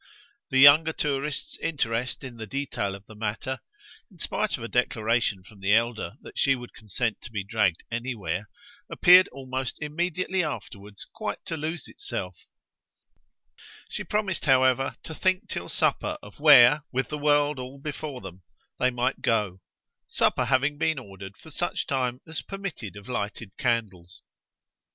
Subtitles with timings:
[0.49, 3.59] The younger tourist's interest in the detail of the matter
[4.09, 7.83] in spite of a declaration from the elder that she would consent to be dragged
[7.91, 8.49] anywhere
[8.89, 12.47] appeared almost immediately afterwards quite to lose itself;
[13.91, 18.41] she promised, however, to think till supper of where, with the world all before them,
[18.79, 19.61] they might go
[20.07, 24.23] supper having been ordered for such time as permitted of lighted candles.